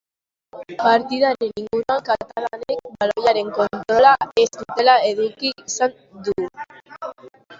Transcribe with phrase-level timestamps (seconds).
[0.83, 5.97] Partidaren inguruan katalanek baloiaren kontrola ez dutela eduki esan
[6.29, 6.37] du.